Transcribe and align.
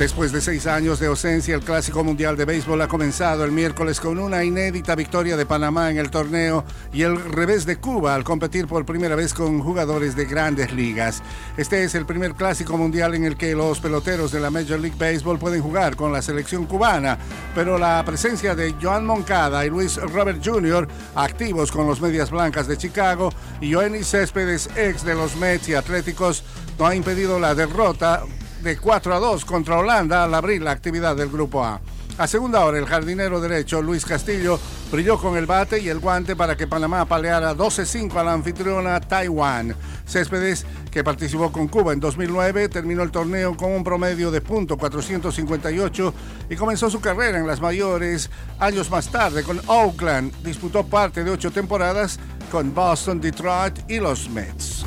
Después 0.00 0.32
de 0.32 0.40
seis 0.40 0.66
años 0.66 0.98
de 0.98 1.08
ausencia, 1.08 1.54
el 1.54 1.60
Clásico 1.60 2.02
Mundial 2.02 2.34
de 2.34 2.46
Béisbol 2.46 2.80
ha 2.80 2.88
comenzado 2.88 3.44
el 3.44 3.52
miércoles 3.52 4.00
con 4.00 4.18
una 4.18 4.42
inédita 4.42 4.94
victoria 4.94 5.36
de 5.36 5.44
Panamá 5.44 5.90
en 5.90 5.98
el 5.98 6.10
torneo 6.10 6.64
y 6.90 7.02
el 7.02 7.22
revés 7.22 7.66
de 7.66 7.76
Cuba 7.76 8.14
al 8.14 8.24
competir 8.24 8.66
por 8.66 8.86
primera 8.86 9.14
vez 9.14 9.34
con 9.34 9.60
jugadores 9.60 10.16
de 10.16 10.24
grandes 10.24 10.72
ligas. 10.72 11.22
Este 11.58 11.84
es 11.84 11.94
el 11.94 12.06
primer 12.06 12.32
Clásico 12.32 12.78
Mundial 12.78 13.14
en 13.14 13.24
el 13.24 13.36
que 13.36 13.54
los 13.54 13.78
peloteros 13.78 14.32
de 14.32 14.40
la 14.40 14.48
Major 14.48 14.80
League 14.80 14.96
Baseball 14.98 15.38
pueden 15.38 15.60
jugar 15.60 15.96
con 15.96 16.14
la 16.14 16.22
selección 16.22 16.64
cubana, 16.64 17.18
pero 17.54 17.76
la 17.76 18.02
presencia 18.02 18.54
de 18.54 18.76
Joan 18.80 19.04
Moncada 19.04 19.66
y 19.66 19.68
Luis 19.68 19.96
Robert 19.96 20.40
Jr., 20.42 20.88
activos 21.14 21.70
con 21.70 21.86
los 21.86 22.00
Medias 22.00 22.30
Blancas 22.30 22.66
de 22.66 22.78
Chicago, 22.78 23.34
y 23.60 23.74
Joenny 23.74 24.02
Céspedes, 24.02 24.70
ex 24.76 25.04
de 25.04 25.14
los 25.14 25.36
Mets 25.36 25.68
y 25.68 25.74
Atléticos, 25.74 26.42
no 26.78 26.86
ha 26.86 26.94
impedido 26.94 27.38
la 27.38 27.54
derrota 27.54 28.22
de 28.62 28.76
4 28.76 29.14
a 29.14 29.18
2 29.18 29.44
contra 29.44 29.78
Holanda 29.78 30.24
al 30.24 30.34
abrir 30.34 30.62
la 30.62 30.72
actividad 30.72 31.16
del 31.16 31.30
Grupo 31.30 31.64
A. 31.64 31.80
A 32.18 32.26
segunda 32.26 32.64
hora, 32.66 32.78
el 32.78 32.84
jardinero 32.84 33.40
derecho 33.40 33.80
Luis 33.80 34.04
Castillo 34.04 34.60
brilló 34.92 35.18
con 35.18 35.38
el 35.38 35.46
bate 35.46 35.78
y 35.80 35.88
el 35.88 36.00
guante 36.00 36.36
para 36.36 36.54
que 36.54 36.66
Panamá 36.66 37.06
paleara 37.06 37.56
12-5 37.56 38.14
a 38.16 38.24
la 38.24 38.34
anfitriona 38.34 39.00
Taiwán. 39.00 39.74
Céspedes, 40.06 40.66
que 40.90 41.02
participó 41.02 41.50
con 41.50 41.68
Cuba 41.68 41.94
en 41.94 42.00
2009, 42.00 42.68
terminó 42.68 43.02
el 43.02 43.10
torneo 43.10 43.56
con 43.56 43.72
un 43.72 43.82
promedio 43.82 44.30
de 44.30 44.42
punto 44.42 44.76
.458 44.76 46.12
y 46.50 46.56
comenzó 46.56 46.90
su 46.90 47.00
carrera 47.00 47.38
en 47.38 47.46
las 47.46 47.62
mayores 47.62 48.30
años 48.58 48.90
más 48.90 49.08
tarde 49.08 49.42
con 49.42 49.58
Oakland. 49.66 50.30
Disputó 50.42 50.84
parte 50.84 51.24
de 51.24 51.30
ocho 51.30 51.50
temporadas 51.50 52.18
con 52.50 52.74
Boston, 52.74 53.18
Detroit 53.18 53.78
y 53.88 53.98
los 53.98 54.28
Mets. 54.28 54.84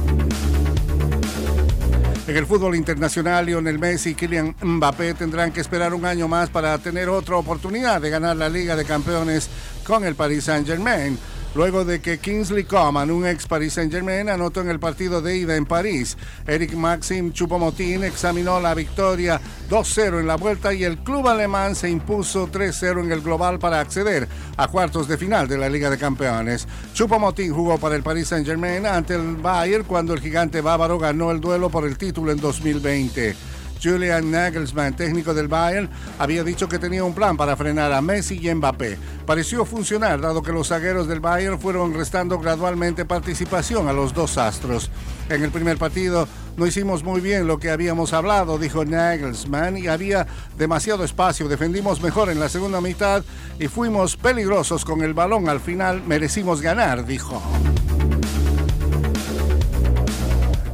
En 2.25 2.37
el 2.37 2.45
fútbol 2.45 2.75
internacional, 2.77 3.45
Lionel 3.45 3.79
Messi 3.79 4.11
y 4.11 4.15
Kylian 4.15 4.55
Mbappé 4.61 5.13
tendrán 5.13 5.51
que 5.51 5.59
esperar 5.59 5.93
un 5.93 6.05
año 6.05 6.29
más 6.29 6.49
para 6.49 6.77
tener 6.77 7.09
otra 7.09 7.35
oportunidad 7.35 7.99
de 8.01 8.09
ganar 8.09 8.37
la 8.37 8.47
Liga 8.47 8.77
de 8.77 8.85
Campeones 8.85 9.49
con 9.85 10.05
el 10.05 10.15
Paris 10.15 10.45
Saint-Germain 10.45 11.17
luego 11.55 11.85
de 11.85 12.01
que 12.01 12.19
Kingsley 12.19 12.63
Coman, 12.63 13.11
un 13.11 13.27
ex 13.27 13.45
Paris 13.45 13.73
Saint-Germain, 13.73 14.29
anotó 14.29 14.61
en 14.61 14.69
el 14.69 14.79
partido 14.79 15.21
de 15.21 15.37
ida 15.37 15.55
en 15.55 15.65
París. 15.65 16.17
Eric 16.47 16.73
Maxim 16.73 17.31
Chupomotín 17.31 18.03
examinó 18.03 18.59
la 18.59 18.73
victoria 18.73 19.39
2-0 19.73 20.19
en 20.19 20.27
la 20.27 20.35
vuelta 20.35 20.71
y 20.71 20.83
el 20.83 20.99
club 20.99 21.27
alemán 21.27 21.73
se 21.73 21.89
impuso 21.89 22.47
3-0 22.47 23.05
en 23.05 23.11
el 23.11 23.21
global 23.21 23.57
para 23.57 23.79
acceder 23.79 24.27
a 24.55 24.67
cuartos 24.67 25.07
de 25.07 25.17
final 25.17 25.47
de 25.47 25.57
la 25.57 25.67
Liga 25.67 25.89
de 25.89 25.97
Campeones. 25.97 26.67
Chupomotín 26.93 27.51
jugó 27.51 27.79
para 27.79 27.95
el 27.95 28.03
Paris 28.03 28.27
Saint-Germain 28.27 28.85
ante 28.85 29.15
el 29.15 29.35
Bayern 29.37 29.83
cuando 29.83 30.13
el 30.13 30.19
gigante 30.19 30.61
bávaro 30.61 30.99
ganó 30.99 31.31
el 31.31 31.41
duelo 31.41 31.71
por 31.71 31.87
el 31.87 31.97
título 31.97 32.31
en 32.31 32.39
2020. 32.39 33.35
Julian 33.83 34.31
Nagelsmann, 34.31 34.95
técnico 34.95 35.33
del 35.33 35.47
Bayern, 35.47 35.89
había 36.17 36.43
dicho 36.43 36.69
que 36.69 36.79
tenía 36.79 37.03
un 37.03 37.13
plan 37.13 37.35
para 37.35 37.57
frenar 37.57 37.91
a 37.91 38.01
Messi 38.01 38.39
y 38.41 38.53
Mbappé. 38.53 38.97
Pareció 39.25 39.65
funcionar, 39.65 40.21
dado 40.21 40.41
que 40.41 40.51
los 40.51 40.69
zagueros 40.69 41.07
del 41.07 41.19
Bayern 41.19 41.59
fueron 41.59 41.93
restando 41.93 42.39
gradualmente 42.39 43.05
participación 43.05 43.87
a 43.87 43.93
los 43.93 44.13
dos 44.13 44.37
astros. 44.37 44.89
En 45.29 45.43
el 45.43 45.51
primer 45.51 45.77
partido 45.77 46.27
no 46.55 46.67
hicimos 46.67 47.03
muy 47.03 47.19
bien 47.19 47.47
lo 47.47 47.59
que 47.59 47.71
habíamos 47.71 48.13
hablado, 48.13 48.57
dijo 48.57 48.85
Nagelsmann, 48.85 49.77
y 49.77 49.87
había 49.87 50.27
demasiado 50.57 51.03
espacio. 51.03 51.47
Defendimos 51.47 52.01
mejor 52.01 52.29
en 52.29 52.39
la 52.39 52.49
segunda 52.49 52.79
mitad 52.79 53.23
y 53.59 53.67
fuimos 53.67 54.15
peligrosos 54.17 54.85
con 54.85 55.01
el 55.01 55.13
balón. 55.13 55.49
Al 55.49 55.59
final 55.59 56.03
merecimos 56.05 56.61
ganar, 56.61 57.05
dijo. 57.05 57.41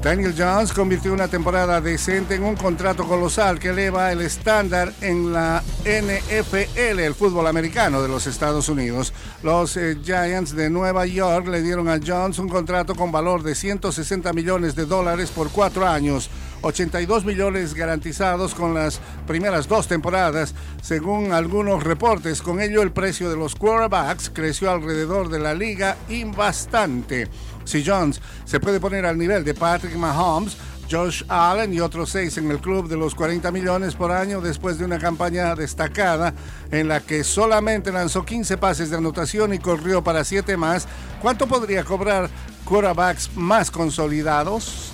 Daniel 0.02 0.34
Jones 0.38 0.72
convirtió 0.72 1.12
una 1.12 1.28
temporada 1.28 1.82
decente 1.82 2.36
en 2.36 2.44
un 2.44 2.56
contrato 2.56 3.04
colosal 3.04 3.60
que 3.60 3.70
eleva 3.70 4.14
el 4.14 4.22
estándar 4.22 4.94
en 5.02 5.34
la 5.34 5.62
NFL, 5.82 7.00
el 7.00 7.14
fútbol 7.14 7.48
americano 7.48 8.02
de 8.02 8.08
los 8.08 8.26
Estados 8.26 8.70
Unidos. 8.70 9.12
Los 9.44 9.76
eh, 9.76 9.98
Giants 10.02 10.56
de 10.56 10.70
Nueva 10.70 11.06
York 11.06 11.48
le 11.48 11.62
dieron 11.62 11.90
a 11.90 12.00
Jones 12.04 12.40
un 12.40 12.48
contrato 12.48 12.96
con 12.96 13.12
valor 13.12 13.44
de 13.44 13.56
160 13.56 14.32
millones 14.32 14.74
de 14.74 14.86
dólares 14.86 15.32
por 15.32 15.50
cuatro 15.50 15.86
años. 15.86 16.30
82 16.62 17.26
millones 17.26 17.74
garantizados 17.74 18.56
con 18.56 18.74
las 18.74 19.00
primeras 19.28 19.68
dos 19.68 19.88
temporadas, 19.88 20.54
según 20.82 21.34
algunos 21.34 21.84
reportes. 21.84 22.42
Con 22.42 22.62
ello, 22.62 22.82
el 22.82 22.92
precio 22.92 23.30
de 23.30 23.38
los 23.38 23.56
quarterbacks 23.56 24.30
creció 24.30 24.72
alrededor 24.72 25.30
de 25.30 25.40
la 25.40 25.54
liga 25.54 25.98
y 26.08 26.24
bastante. 26.24 27.28
Si 27.70 27.86
Jones 27.86 28.20
se 28.46 28.60
puede 28.60 28.80
poner 28.80 29.06
al 29.06 29.16
nivel 29.16 29.44
de 29.44 29.54
Patrick 29.54 29.96
Mahomes, 29.96 30.58
Josh 30.90 31.24
Allen 31.28 31.72
y 31.72 31.80
otros 31.80 32.10
seis 32.10 32.36
en 32.40 32.50
el 32.50 32.58
club 32.58 32.90
de 32.90 32.98
los 32.98 33.14
40 33.14 33.52
millones 33.52 33.94
por 33.94 34.12
año 34.12 34.42
después 34.42 34.80
de 34.80 34.86
una 34.86 34.98
campaña 34.98 35.54
destacada 35.54 36.34
en 36.72 36.88
la 36.88 37.02
que 37.02 37.24
solamente 37.24 37.92
lanzó 37.92 38.26
15 38.26 38.58
pases 38.58 38.90
de 38.90 38.98
anotación 38.98 39.54
y 39.54 39.60
corrió 39.60 40.04
para 40.04 40.24
7 40.24 40.58
más. 40.58 40.88
¿Cuánto 41.22 41.46
podría 41.46 41.84
cobrar 41.84 42.28
quarterbacks 42.66 43.36
más 43.36 43.70
consolidados? 43.70 44.94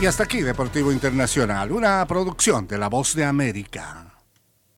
Y 0.00 0.06
hasta 0.06 0.22
aquí 0.22 0.42
Deportivo 0.42 0.92
Internacional, 0.92 1.72
una 1.72 2.06
producción 2.06 2.68
de 2.68 2.78
La 2.78 2.88
Voz 2.88 3.12
de 3.16 3.24
América. 3.24 4.07